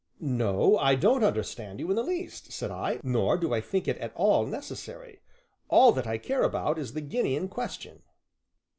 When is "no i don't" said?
0.19-1.23